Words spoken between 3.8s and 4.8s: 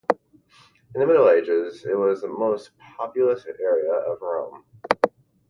of Rome.